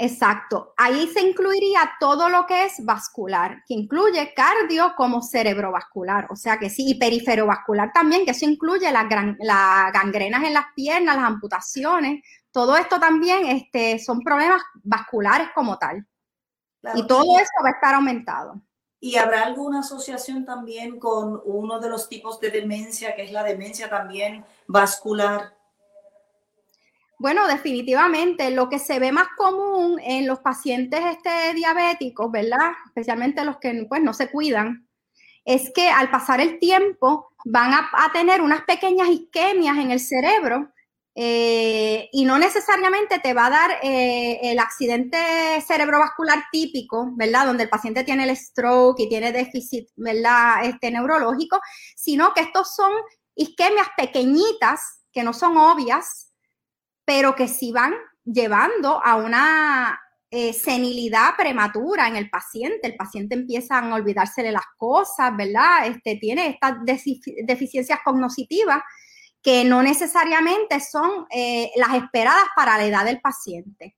[0.00, 0.74] Exacto.
[0.76, 6.56] Ahí se incluiría todo lo que es vascular, que incluye cardio como cerebrovascular, o sea
[6.58, 12.22] que sí, y periferovascular también, que eso incluye las gangrenas en las piernas, las amputaciones,
[12.52, 16.06] todo esto también este, son problemas vasculares como tal.
[16.94, 18.62] y todo eso va a estar aumentado.
[19.00, 23.42] ¿Y habrá alguna asociación también con uno de los tipos de demencia, que es la
[23.42, 25.57] demencia también vascular?
[27.18, 32.70] Bueno, definitivamente lo que se ve más común en los pacientes este, diabéticos, ¿verdad?
[32.86, 34.88] Especialmente los que pues, no se cuidan,
[35.44, 40.70] es que al pasar el tiempo van a, tener unas pequeñas isquemias en el cerebro
[41.16, 45.18] eh, y no necesariamente te va a dar eh, el accidente
[45.66, 47.46] cerebrovascular típico, ¿verdad?
[47.46, 50.64] Donde el paciente tiene el stroke y tiene déficit, ¿verdad?
[50.64, 51.58] Este neurológico,
[51.96, 52.92] sino que estos son
[53.34, 56.27] isquemias pequeñitas que no son obvias,
[57.08, 59.98] pero que sí van llevando a una
[60.30, 62.86] eh, senilidad prematura en el paciente.
[62.86, 65.86] El paciente empieza a olvidársele las cosas, ¿verdad?
[65.86, 68.82] Este, tiene estas deficiencias cognitivas
[69.40, 73.96] que no necesariamente son eh, las esperadas para la edad del paciente.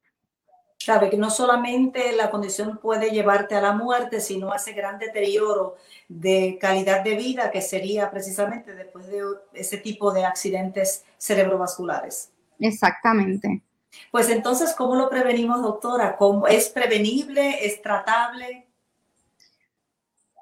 [0.78, 5.74] Sabe que no solamente la condición puede llevarte a la muerte, sino a gran deterioro
[6.06, 9.20] de calidad de vida que sería precisamente después de
[9.52, 12.30] ese tipo de accidentes cerebrovasculares.
[12.60, 13.62] Exactamente.
[14.10, 16.16] Pues entonces, ¿cómo lo prevenimos, doctora?
[16.16, 17.66] ¿Cómo, ¿Es prevenible?
[17.66, 18.68] ¿Es tratable?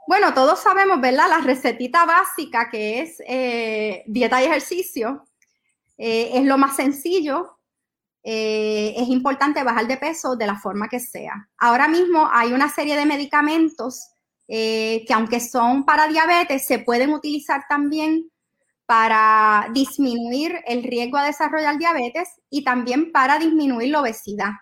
[0.06, 1.28] Bueno, todos sabemos, ¿verdad?
[1.28, 5.24] La recetita básica que es eh, dieta y ejercicio
[5.98, 7.58] eh, es lo más sencillo.
[8.22, 11.48] Eh, es importante bajar de peso de la forma que sea.
[11.58, 14.10] Ahora mismo hay una serie de medicamentos
[14.46, 18.30] que aunque son para diabetes, se pueden utilizar también
[18.88, 24.52] para disminuir el riesgo a desarrollar diabetes y también para disminuir la obesidad.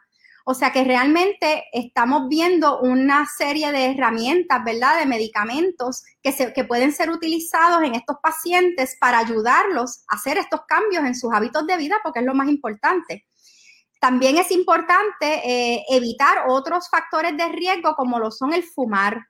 [0.45, 4.99] O sea que realmente estamos viendo una serie de herramientas, ¿verdad?
[4.99, 10.39] De medicamentos que, se, que pueden ser utilizados en estos pacientes para ayudarlos a hacer
[10.39, 13.27] estos cambios en sus hábitos de vida, porque es lo más importante.
[14.01, 19.21] También es importante eh, evitar otros factores de riesgo como lo son el fumar,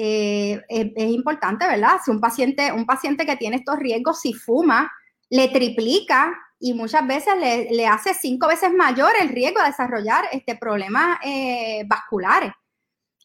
[0.00, 1.98] eh, es, importante, ¿verdad?
[2.04, 4.88] Si un paciente, un paciente que tiene estos riesgos, si fuma,
[5.28, 10.54] le triplica y muchas veces le, hace cinco veces mayor el riesgo de desarrollar este,
[10.54, 12.52] problemas eh, vasculares.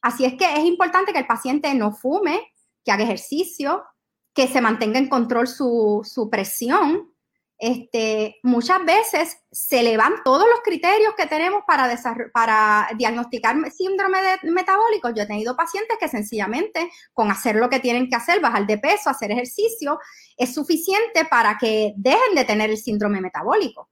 [0.01, 2.41] Así es que es importante que el paciente no fume,
[2.83, 3.83] que haga ejercicio,
[4.33, 7.12] que se mantenga en control su, su presión,
[7.65, 11.97] este, muchas veces se le van todos los criterios que tenemos para,
[12.33, 15.11] para diagnosticar síndrome de metabólico.
[15.11, 18.79] Yo he tenido pacientes que sencillamente con hacer lo que tienen que hacer, bajar de
[18.79, 19.97] peso, hacer ejercicio,
[20.35, 23.83] es suficiente para que dejen de tener el síndrome metabólico.
[23.83, 23.89] O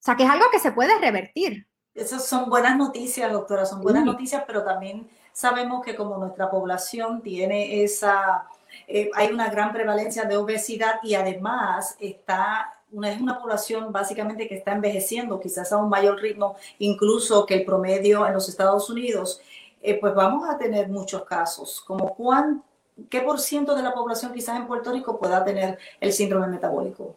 [0.00, 1.68] sea, que es algo que se puede revertir.
[1.94, 7.20] Esas son buenas noticias, doctora, son buenas noticias, pero también sabemos que como nuestra población
[7.20, 8.48] tiene esa,
[8.88, 14.46] eh, hay una gran prevalencia de obesidad y además está una, es una población básicamente
[14.46, 18.88] que está envejeciendo, quizás a un mayor ritmo incluso que el promedio en los Estados
[18.90, 19.40] Unidos,
[19.80, 22.62] eh, pues vamos a tener muchos casos, como cuán,
[23.10, 27.16] qué por ciento de la población quizás en Puerto Rico pueda tener el síndrome metabólico.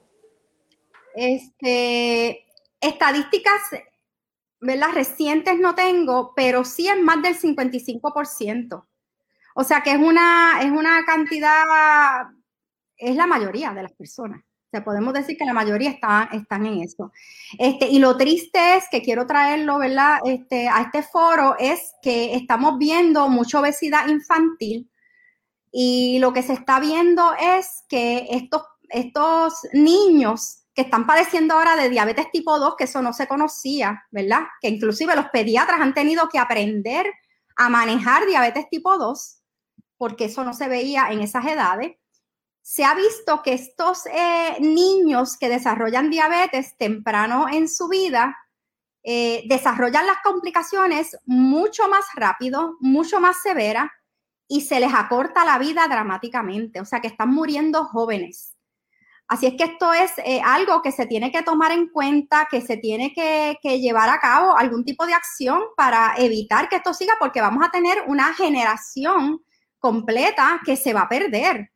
[1.14, 2.46] Este,
[2.80, 3.62] estadísticas,
[4.60, 4.90] ¿verdad?
[4.94, 8.86] Recientes no tengo, pero sí es más del 55%.
[9.58, 11.64] O sea que es una, es una cantidad,
[12.98, 14.45] es la mayoría de las personas
[14.82, 17.12] podemos decir que la mayoría está, están en eso.
[17.58, 20.20] Este, y lo triste es que quiero traerlo, ¿verdad?
[20.26, 24.90] Este, a este foro es que estamos viendo mucha obesidad infantil
[25.72, 31.76] y lo que se está viendo es que estos, estos niños que están padeciendo ahora
[31.76, 34.44] de diabetes tipo 2, que eso no se conocía, ¿verdad?
[34.62, 37.06] Que inclusive los pediatras han tenido que aprender
[37.56, 39.42] a manejar diabetes tipo 2,
[39.98, 41.98] porque eso no se veía en esas edades
[42.68, 48.36] se ha visto que estos eh, niños que desarrollan diabetes temprano en su vida
[49.04, 53.94] eh, desarrollan las complicaciones mucho más rápido, mucho más severa
[54.48, 58.56] y se les acorta la vida dramáticamente, o sea que están muriendo jóvenes.
[59.28, 62.62] Así es que esto es eh, algo que se tiene que tomar en cuenta, que
[62.62, 66.96] se tiene que, que llevar a cabo algún tipo de acción para evitar que esto
[66.96, 69.46] siga, porque vamos a tener una generación
[69.78, 71.75] completa que se va a perder.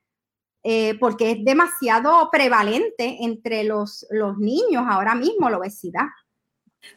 [0.64, 6.08] Eh, porque es demasiado prevalente entre los, los niños ahora mismo la obesidad.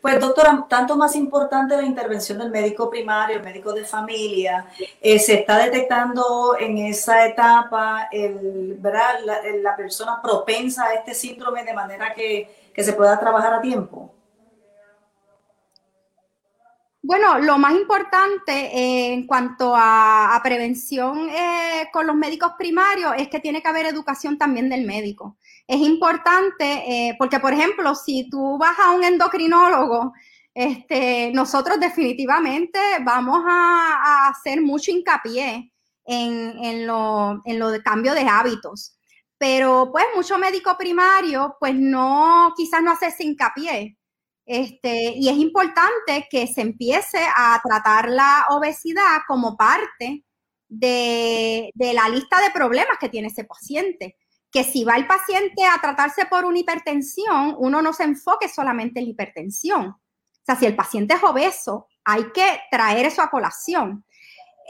[0.01, 4.67] Pues doctora, tanto más importante la intervención del médico primario, el médico de familia,
[5.01, 9.19] eh, se está detectando en esa etapa el, La,
[9.61, 14.13] la, persona propensa a este síndrome de manera que, que se pueda trabajar a tiempo.
[17.13, 23.29] Bueno, lo más importante eh, en cuanto a, prevención eh, con los médicos primarios es
[23.29, 25.37] que tiene que haber educación también del médico.
[25.67, 30.15] Es importante eh, porque, por ejemplo, si tú vas a un endocrinólogo,
[30.55, 35.71] este, nosotros definitivamente vamos a, hacer mucho hincapié
[36.07, 38.97] en, en, lo, de cambio de hábitos.
[39.37, 43.99] Pero pues mucho médico primario pues no, quizás no hace hincapié
[44.45, 50.25] Este, y es importante que se empiece a tratar la obesidad como parte
[50.69, 54.17] de, de, la lista de problemas que tiene ese paciente.
[54.51, 59.01] Que si va el paciente a tratarse por una hipertensión, uno no se enfoque solamente
[59.01, 59.87] en la hipertensión.
[60.43, 64.05] O sea, si el paciente es obeso, hay que traer eso a colación.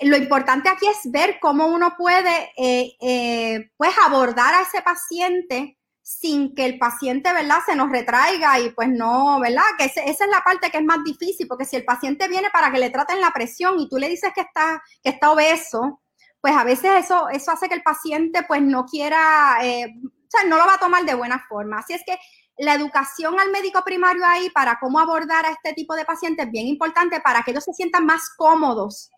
[0.02, 5.78] Lo importante aquí es ver cómo uno puede eh, eh, pues abordar a ese paciente
[6.20, 9.62] sin que el paciente, ¿verdad?, se nos retraiga y pues no, ¿verdad?
[9.78, 12.70] Que esa es la parte que es más difícil, porque si el paciente viene para
[12.70, 16.02] que le traten la presión y tú le dices que está, que está obeso,
[16.40, 20.44] pues a veces eso, eso hace que el paciente pues no quiera, eh, o sea,
[20.48, 21.78] no lo va a tomar de buena forma.
[21.78, 22.18] Así es que
[22.58, 26.52] la educación al médico primario ahí para cómo abordar a este tipo de pacientes es
[26.52, 29.10] bien importante para que ellos se sientan más cómodos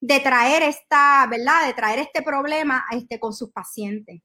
[0.00, 1.66] de traer esta, ¿verdad?
[1.66, 4.20] De traer este problema este, con sus pacientes.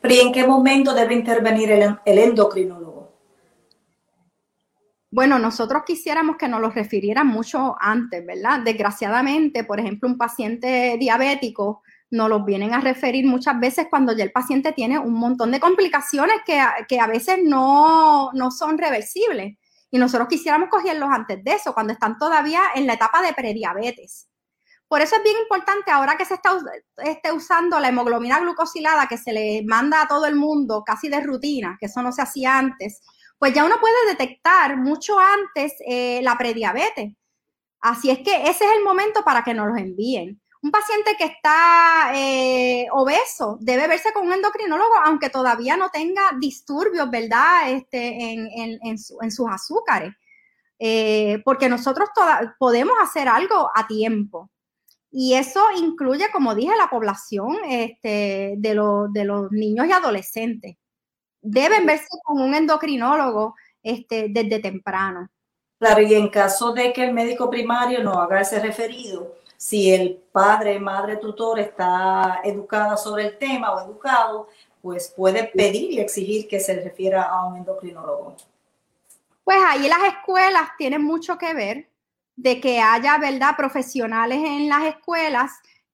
[0.00, 3.12] Pero ¿y en qué momento debe intervenir el, el endocrinólogo?
[5.10, 8.60] Bueno, nosotros quisiéramos que nos lo refirieran mucho antes, ¿verdad?
[8.60, 14.24] Desgraciadamente, por ejemplo, un paciente diabético nos los vienen a referir muchas veces cuando ya
[14.24, 19.56] el paciente tiene un montón de complicaciones que, que a veces no, no, son reversibles.
[19.90, 24.27] Y nosotros quisiéramos cogerlos antes de eso, cuando están todavía en la etapa de prediabetes.
[24.88, 26.58] Por eso es bien importante ahora que se está
[27.04, 31.20] esté usando la hemoglobina glucosilada que se le manda a todo el mundo casi de
[31.20, 33.02] rutina, que eso no se hacía antes,
[33.38, 37.12] pues ya uno puede detectar mucho antes eh, la prediabetes.
[37.80, 40.40] Así es que ese es el momento para que nos los envíen.
[40.60, 46.32] Un paciente que está eh, obeso debe verse con un endocrinólogo, aunque todavía no tenga
[46.40, 47.70] disturbios, ¿verdad?
[47.70, 50.14] Este, en, en, sus azúcares.
[50.80, 52.08] Eh, porque nosotros
[52.58, 54.50] podemos hacer algo a tiempo.
[55.10, 60.76] Y eso incluye, como dije, la población este, de, de, los niños y adolescentes.
[61.40, 65.28] Deben verse con un endocrinólogo este, desde temprano.
[65.78, 70.16] Claro, y en caso de que el médico primario no haga ese referido, si el
[70.32, 74.48] padre, madre, tutor está educada sobre el tema o educado,
[74.82, 78.36] pues puede pedir y exigir que se refiera a un endocrinólogo.
[79.42, 81.88] Pues ahí las escuelas tienen mucho que ver
[82.38, 85.50] de que haya, ¿verdad?, profesionales en las escuelas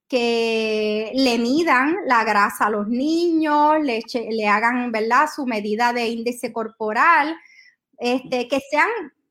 [0.06, 6.06] que le midan la grasa a los niños, le, le hagan, ¿verdad?, su medida de
[6.08, 7.34] índice corporal,
[7.96, 8.88] este, que sean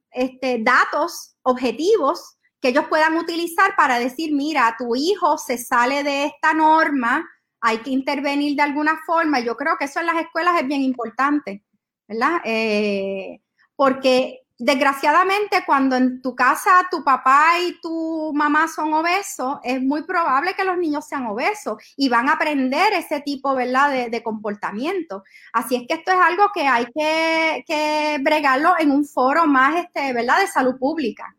[0.10, 6.26] este, datos objetivos que ellos puedan utilizar para decir, mira, tu hijo se sale de
[6.26, 7.30] esta norma,
[7.62, 9.40] hay que intervenir de alguna forma.
[9.40, 11.64] Yo creo que eso en las escuelas es bien importante,
[12.08, 12.42] ¿verdad?
[12.44, 13.40] Eh,
[13.76, 20.04] porque desgraciadamente cuando en tu casa tu papá y tu mamá son obesos, es muy
[20.04, 25.24] probable que los niños sean obesos y van a aprender ese tipo, ¿verdad?, de, comportamiento.
[25.52, 29.76] Así es que esto es algo que hay que, que, bregarlo en un foro más,
[29.84, 31.36] este, ¿verdad?, de salud pública.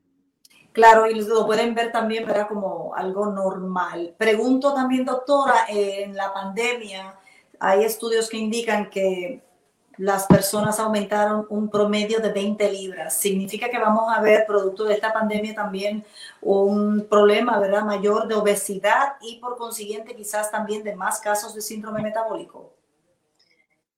[0.73, 4.15] Claro, y lo pueden ver también, ¿verdad?, como algo normal.
[4.19, 7.19] Pregunto también, doctora, en la pandemia
[7.59, 9.43] hay estudios que indican que
[9.99, 13.17] las personas aumentaron un promedio de 20 libras.
[13.17, 16.05] Significa que vamos a ver, producto de esta pandemia, también
[16.41, 21.63] un problema, ¿verdad?, mayor de obesidad y por consiguiente quizás también de más casos de
[21.63, 22.75] síndrome metabólico.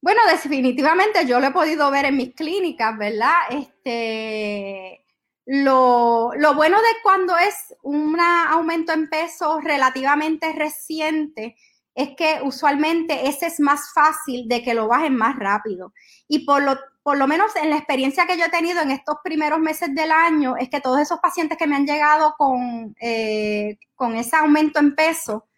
[0.01, 3.35] Bueno, definitivamente yo lo he podido ver en mis clínicas, ¿verdad?
[3.51, 5.05] Este,
[5.47, 11.57] lo, lo bueno de cuando es un aumento en peso relativamente reciente,
[11.97, 15.95] es que usualmente ese es más fácil de que lo bajen más rápido.
[16.29, 19.17] Y por lo, por lo menos en la experiencia que yo he tenido en estos
[19.25, 23.79] primeros meses del año, es que todos esos pacientes que me han llegado con, eh,
[23.95, 25.49] con ese aumento en peso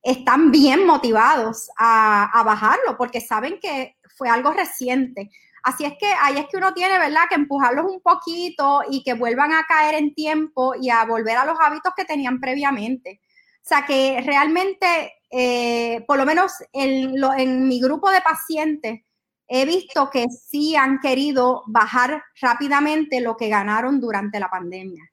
[0.00, 5.28] están bien motivados a, a bajarlo porque saben que fue algo reciente.
[5.64, 9.14] Así es que ahí es que uno tiene, ¿verdad?, que empujarlos un poquito y que
[9.14, 13.20] vuelvan a caer en tiempo y a volver a los hábitos que tenían previamente.
[13.56, 19.00] O sea que realmente eh, por lo menos en, mi grupo de pacientes,
[19.46, 25.04] he visto que sí han querido bajar rápidamente lo que ganaron durante la pandemia.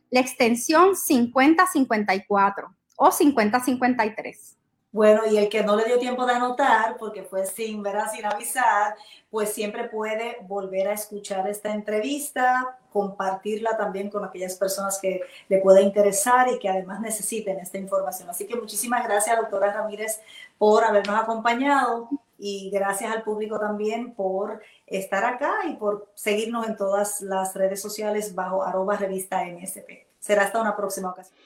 [0.10, 4.58] la extensión 5054 o 5053.
[4.92, 8.12] Bueno, y el que no le dio tiempo de anotar, porque fue sin, ¿verdad?
[8.12, 8.96] sin avisar,
[9.30, 15.60] pues siempre puede volver a escuchar esta entrevista, compartirla también con aquellas personas que le
[15.60, 18.28] pueda interesar y que además necesiten esta información.
[18.30, 20.20] Así que muchísimas gracias, doctora Ramírez,
[20.58, 26.78] por habernos acompañado y gracias al público también por estar acá y por seguirnos en
[26.78, 30.08] todas las redes sociales bajo arroba revista MSP.
[30.20, 31.38] Será hasta una próxima ocasión.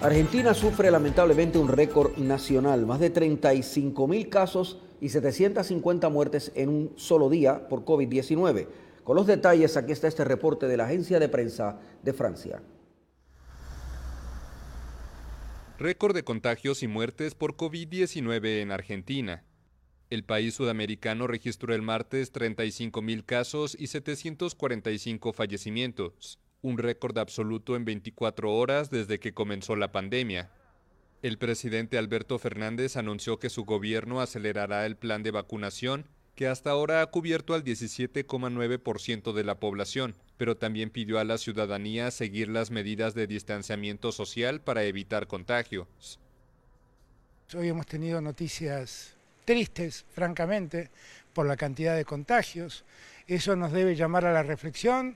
[0.00, 6.70] Argentina sufre lamentablemente un récord nacional, más de 35 mil casos y 750 muertes en
[6.70, 8.66] un solo día por COVID-19.
[9.04, 12.62] Con los detalles, aquí está este reporte de la agencia de prensa de Francia.
[15.80, 19.44] Récord de contagios y muertes por COVID-19 en Argentina.
[20.10, 27.76] El país sudamericano registró el martes 35 mil casos y 745 fallecimientos un récord absoluto
[27.76, 30.50] en 24 horas desde que comenzó la pandemia.
[31.22, 36.04] El presidente Alberto Fernández anunció que su gobierno acelerará el plan de vacunación,
[36.34, 41.36] que hasta ahora ha cubierto al 17,9% de la población, pero también pidió a la
[41.36, 46.18] ciudadanía seguir las medidas de distanciamiento social para evitar contagios.
[47.54, 50.88] Hoy hemos tenido noticias tristes, francamente,
[51.34, 52.86] por la cantidad de contagios.
[53.26, 55.14] Eso nos debe llamar a la reflexión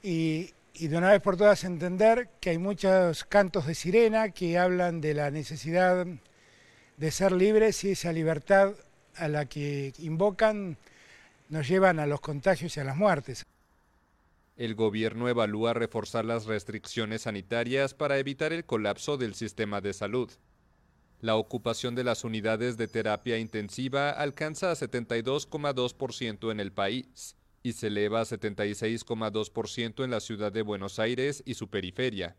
[0.00, 4.58] y, y de una vez por todas entender que hay muchos cantos de sirena que
[4.58, 6.06] hablan de la necesidad
[6.98, 8.74] de ser libres y esa libertad
[9.16, 10.76] a la que invocan
[11.48, 13.44] nos llevan a los contagios y a las muertes.
[14.62, 20.30] El gobierno evalúa reforzar las restricciones sanitarias para evitar el colapso del sistema de salud.
[21.20, 27.34] La ocupación de las unidades de terapia intensiva alcanza a 72,2% en el país
[27.64, 32.36] y se eleva a 76,2% en la ciudad de Buenos Aires y su periferia.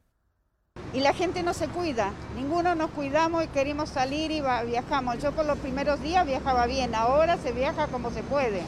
[0.93, 5.21] Y la gente no se cuida, ninguno nos cuidamos y queremos salir y viajamos.
[5.21, 8.61] Yo por los primeros días viajaba bien, ahora se viaja como se puede.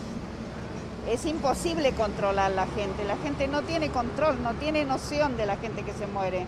[1.10, 5.46] Es imposible controlar a la gente, la gente no tiene control, no tiene noción de
[5.46, 6.48] la gente que se muere.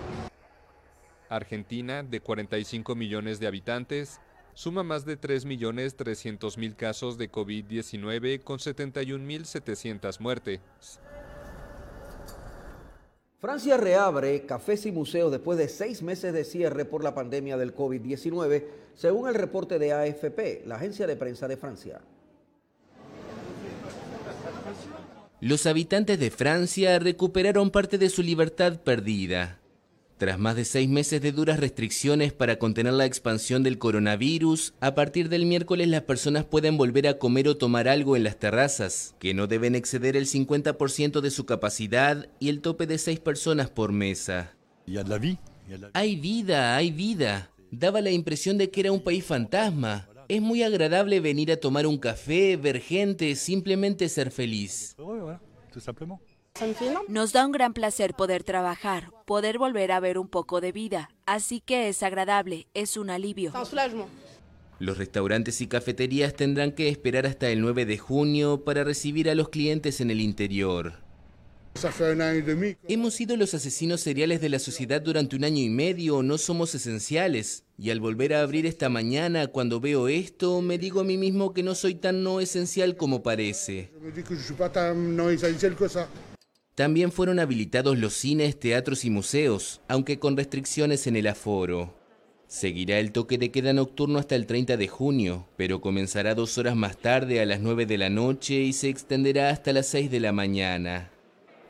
[1.29, 4.19] Argentina, de 45 millones de habitantes,
[4.55, 10.59] suma más de 3.300.000 casos de COVID-19 con 71.700 muertes.
[13.39, 17.75] Francia reabre cafés y museos después de seis meses de cierre por la pandemia del
[17.75, 22.01] COVID-19, según el reporte de AFP, la agencia de prensa de Francia.
[25.39, 29.59] Los habitantes de Francia recuperaron parte de su libertad perdida.
[30.17, 34.95] Tras más de seis meses de duras restricciones para contener la expansión del coronavirus, a
[34.95, 39.13] partir del miércoles las personas pueden volver a comer o tomar algo en las terrazas,
[39.19, 43.69] que no deben exceder el 50% de su capacidad y el tope de seis personas
[43.69, 44.55] por mesa.
[45.93, 47.51] Hay vida, hay vida.
[47.69, 50.07] Daba la impresión de que era un país fantasma.
[50.29, 54.95] Es muy agradable venir a tomar un café, ver gente, simplemente ser feliz.
[57.07, 61.09] Nos da un gran placer poder trabajar, poder volver a ver un poco de vida,
[61.25, 63.53] así que es agradable, es un alivio.
[64.79, 69.35] Los restaurantes y cafeterías tendrán que esperar hasta el 9 de junio para recibir a
[69.35, 70.93] los clientes en el interior.
[72.87, 76.73] Hemos sido los asesinos seriales de la sociedad durante un año y medio, no somos
[76.75, 77.66] esenciales.
[77.79, 81.53] Y al volver a abrir esta mañana, cuando veo esto, me digo a mí mismo
[81.53, 83.91] que no soy tan no esencial como parece.
[86.73, 91.95] También fueron habilitados los cines, teatros y museos, aunque con restricciones en el aforo.
[92.47, 96.75] Seguirá el toque de queda nocturno hasta el 30 de junio, pero comenzará dos horas
[96.75, 100.19] más tarde a las 9 de la noche y se extenderá hasta las 6 de
[100.19, 101.11] la mañana.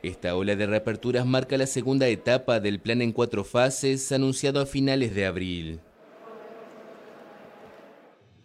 [0.02, 4.66] Esta ola de reaperturas marca la segunda etapa del plan en cuatro fases anunciado a
[4.66, 5.80] finales de abril.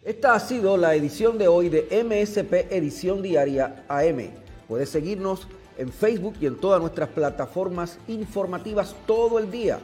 [0.04, 4.32] Esta ha sido la edición de hoy de MSP Edición Diaria AM.
[4.68, 5.48] Puedes seguirnos
[5.78, 9.78] en Facebook y en todas nuestras plataformas informativas todo el día,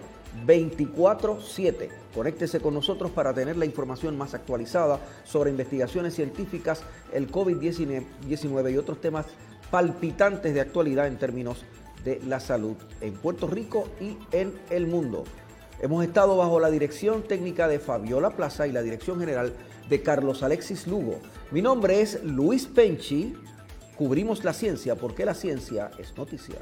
[0.44, 1.88] 24/7.
[2.14, 6.82] Conéctese con nosotros para tener la información más actualizada sobre investigaciones científicas,
[7.14, 9.24] el COVID-19 y otros temas
[9.70, 11.64] palpitantes de actualidad en términos
[12.04, 15.24] de la salud en Puerto Rico y en el mundo.
[15.80, 19.54] Hemos estado bajo la dirección técnica de Fabiola Plaza y la dirección general
[19.90, 21.20] de Carlos Alexis Lugo.
[21.50, 23.34] Mi nombre es Luis Penchi.
[23.96, 26.60] Cubrimos la ciencia porque la ciencia es noticia.